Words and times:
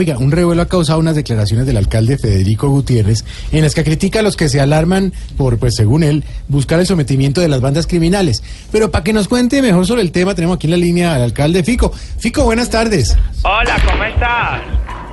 Oiga, 0.00 0.16
un 0.16 0.30
revuelo 0.30 0.62
ha 0.62 0.68
causado 0.68 1.00
unas 1.00 1.16
declaraciones 1.16 1.66
del 1.66 1.76
alcalde 1.76 2.18
Federico 2.18 2.68
Gutiérrez 2.68 3.24
en 3.50 3.64
las 3.64 3.74
que 3.74 3.82
critica 3.82 4.20
a 4.20 4.22
los 4.22 4.36
que 4.36 4.48
se 4.48 4.60
alarman 4.60 5.12
por, 5.36 5.58
pues 5.58 5.74
según 5.74 6.04
él, 6.04 6.22
buscar 6.46 6.78
el 6.78 6.86
sometimiento 6.86 7.40
de 7.40 7.48
las 7.48 7.60
bandas 7.60 7.88
criminales. 7.88 8.44
Pero 8.70 8.92
para 8.92 9.02
que 9.02 9.12
nos 9.12 9.26
cuente 9.26 9.60
mejor 9.60 9.88
sobre 9.88 10.02
el 10.02 10.12
tema, 10.12 10.36
tenemos 10.36 10.54
aquí 10.54 10.68
en 10.68 10.70
la 10.70 10.76
línea 10.76 11.16
al 11.16 11.22
alcalde 11.22 11.64
Fico. 11.64 11.90
Fico, 11.90 12.44
buenas 12.44 12.70
tardes. 12.70 13.16
Hola, 13.42 13.76
¿cómo 13.84 14.04
estás? 14.04 14.60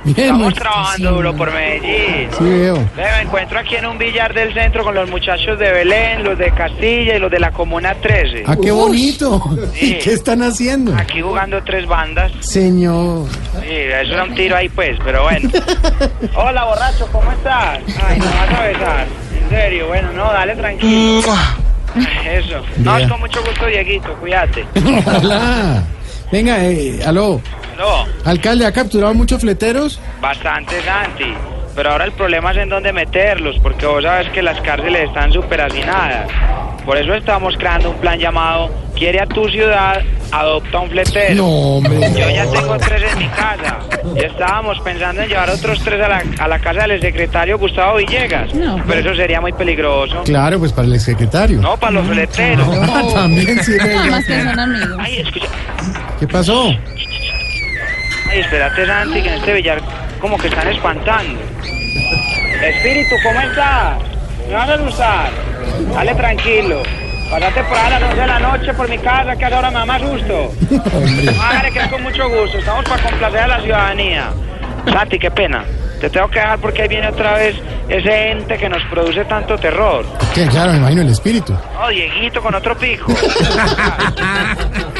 Estamos 0.06 0.54
trabajando 0.54 1.12
duro 1.12 1.34
por 1.36 1.52
Medellín. 1.52 2.28
Sí, 2.38 2.44
veo. 2.44 2.74
Ve, 2.96 3.04
Me 3.16 3.22
encuentro 3.22 3.58
aquí 3.58 3.74
en 3.76 3.86
un 3.86 3.98
billar 3.98 4.32
del 4.32 4.54
centro 4.54 4.84
con 4.84 4.94
los 4.94 5.10
muchachos 5.10 5.58
de 5.58 5.70
Belén, 5.72 6.22
los 6.22 6.38
de 6.38 6.50
Castilla 6.52 7.16
y 7.16 7.18
los 7.18 7.30
de 7.30 7.40
la 7.40 7.50
Comuna 7.50 7.94
13. 7.94 8.44
¡Ah, 8.46 8.56
qué 8.62 8.70
bonito! 8.70 9.42
¿Y 9.74 9.78
Sí. 9.78 9.98
qué 10.02 10.12
están 10.12 10.42
haciendo? 10.42 10.94
Aquí 10.96 11.20
jugando 11.20 11.62
tres 11.64 11.86
bandas. 11.86 12.30
Señor. 12.40 13.26
Sí, 13.60 13.68
eso 13.68 14.12
era 14.12 14.24
un 14.24 14.34
tiro 14.34 14.56
ahí 14.56 14.68
pues, 14.68 14.96
pero 15.04 15.24
bueno. 15.24 15.50
Hola, 16.36 16.64
borracho, 16.64 17.08
¿cómo 17.10 17.32
estás? 17.32 17.80
Ay, 18.08 18.18
me 18.20 18.26
vas 18.26 18.50
a 18.60 18.62
besar. 18.62 19.06
En 19.42 19.48
serio, 19.50 19.88
bueno, 19.88 20.12
no, 20.12 20.24
dale 20.32 20.54
tranquilo. 20.56 21.32
Eso. 22.30 22.62
No, 22.78 22.96
es 22.98 23.08
con 23.08 23.18
mucho 23.20 23.40
gusto, 23.42 23.66
Dieguito, 23.66 24.12
cuídate. 24.20 24.64
Hola. 25.20 25.82
Venga, 26.30 26.64
eh, 26.64 27.00
aló. 27.06 27.40
No, 27.76 28.06
Alcalde, 28.24 28.66
¿ha 28.66 28.72
capturado 28.72 29.14
muchos 29.14 29.40
fleteros? 29.40 30.00
bastante 30.20 30.80
Santi. 30.82 31.34
Pero 31.74 31.90
ahora 31.92 32.06
el 32.06 32.12
problema 32.12 32.52
es 32.52 32.56
en 32.56 32.70
dónde 32.70 32.90
meterlos, 32.90 33.56
porque 33.62 33.84
vos 33.84 34.02
sabes 34.02 34.30
que 34.30 34.40
las 34.42 34.58
cárceles 34.62 35.08
están 35.08 35.30
súper 35.30 35.60
hacinadas. 35.60 36.26
Por 36.86 36.96
eso 36.96 37.12
estamos 37.14 37.54
creando 37.58 37.90
un 37.90 37.96
plan 37.98 38.18
llamado 38.18 38.70
Quiere 38.94 39.20
a 39.20 39.26
tu 39.26 39.46
ciudad, 39.50 40.00
adopta 40.32 40.78
un 40.78 40.88
fletero. 40.88 41.34
No, 41.34 41.46
hombre. 41.48 42.00
Yo 42.18 42.30
ya 42.30 42.46
tengo 42.50 42.78
tres 42.78 43.02
en 43.12 43.18
mi 43.18 43.28
casa. 43.28 43.78
Y 44.14 44.20
estábamos 44.24 44.80
pensando 44.80 45.20
en 45.20 45.28
llevar 45.28 45.50
otros 45.50 45.78
tres 45.84 46.00
a 46.00 46.08
la, 46.08 46.22
a 46.38 46.48
la 46.48 46.58
casa 46.60 46.86
del 46.86 46.98
secretario 47.02 47.58
Gustavo 47.58 47.98
Villegas. 47.98 48.48
Pero 48.86 49.00
eso 49.00 49.14
sería 49.14 49.42
muy 49.42 49.52
peligroso. 49.52 50.22
Claro, 50.24 50.58
pues 50.58 50.72
para 50.72 50.88
el 50.88 50.94
exsecretario. 50.94 51.60
No, 51.60 51.76
para 51.76 51.92
los 51.92 52.06
fleteros. 52.06 52.66
Ah, 52.88 53.02
También 53.14 53.62
sí, 53.62 53.72
Además 53.78 54.24
que 54.24 54.42
son 54.44 54.58
amigos. 54.58 54.96
Ay, 54.98 55.16
escucha. 55.18 55.46
¿Qué 56.18 56.26
pasó? 56.26 56.70
Espérate, 58.40 58.86
Santi, 58.86 59.22
que 59.22 59.28
en 59.28 59.34
este 59.34 59.52
billar 59.54 59.80
como 60.20 60.36
que 60.38 60.48
están 60.48 60.68
espantando. 60.68 61.40
Espíritu, 62.62 63.14
¿cómo 63.22 63.40
estás? 63.40 63.98
¿Me 64.46 64.54
vas 64.54 64.68
a 64.68 64.74
asustar? 64.74 65.30
Dale 65.94 66.14
tranquilo. 66.14 66.82
Pásate 67.30 67.62
por 67.64 67.76
ahí 67.76 67.86
a 67.86 67.90
las 67.90 68.02
11 68.02 68.20
de 68.20 68.26
la 68.26 68.38
noche 68.38 68.74
por 68.74 68.88
mi 68.88 68.98
casa, 68.98 69.34
que 69.36 69.44
ahora 69.44 69.70
me 69.70 69.78
da 69.78 69.86
más 69.86 70.02
gusto. 70.02 70.52
Hágale 71.42 71.72
que 71.72 71.78
es 71.80 71.88
con 71.88 72.02
mucho 72.02 72.28
gusto. 72.28 72.58
Estamos 72.58 72.84
para 72.84 73.02
complacer 73.02 73.40
a 73.40 73.48
la 73.48 73.60
ciudadanía. 73.62 74.30
Santi, 74.92 75.18
qué 75.18 75.30
pena. 75.30 75.64
Te 76.00 76.10
tengo 76.10 76.28
que 76.28 76.38
dejar 76.38 76.58
porque 76.58 76.82
ahí 76.82 76.88
viene 76.88 77.08
otra 77.08 77.34
vez 77.34 77.56
ese 77.88 78.30
ente 78.30 78.58
que 78.58 78.68
nos 78.68 78.82
produce 78.84 79.24
tanto 79.24 79.56
terror. 79.58 80.04
¿Qué? 80.34 80.46
Claro, 80.46 80.72
me 80.72 80.78
imagino 80.78 81.02
el 81.02 81.08
espíritu. 81.08 81.56
Oh, 81.82 81.88
Dieguito 81.88 82.40
con 82.42 82.54
otro 82.54 82.76
pico. 82.76 83.12